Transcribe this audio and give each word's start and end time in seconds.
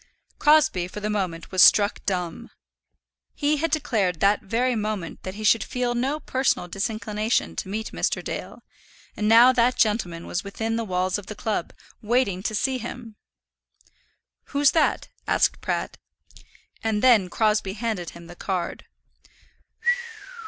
Crosbie 0.39 0.87
for 0.87 0.99
the 0.99 1.11
moment 1.11 1.51
was 1.51 1.61
struck 1.61 2.03
dumb. 2.07 2.49
He 3.35 3.57
had 3.57 3.69
declared 3.69 4.19
that 4.19 4.41
very 4.41 4.75
moment 4.75 5.21
that 5.21 5.35
he 5.35 5.43
should 5.43 5.63
feel 5.63 5.93
no 5.93 6.19
personal 6.19 6.67
disinclination 6.67 7.55
to 7.57 7.69
meet 7.69 7.91
Mr. 7.91 8.23
Dale, 8.23 8.63
and 9.15 9.27
now 9.27 9.51
that 9.51 9.75
gentleman 9.75 10.25
was 10.25 10.43
within 10.43 10.75
the 10.75 10.83
walls 10.83 11.19
of 11.19 11.27
the 11.27 11.35
club, 11.35 11.71
waiting 12.01 12.41
to 12.41 12.55
see 12.55 12.79
him! 12.79 13.15
"Who's 14.45 14.71
that?" 14.71 15.09
asked 15.27 15.61
Pratt. 15.61 15.99
And 16.83 17.03
then 17.03 17.29
Crosbie 17.29 17.73
handed 17.73 18.09
him 18.09 18.25
the 18.25 18.35
card. 18.35 18.85